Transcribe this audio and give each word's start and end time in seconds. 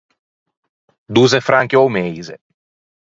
Dozze 1.17 1.41
franchi 1.47 1.75
a-o 1.79 1.87
meise. 1.97 2.35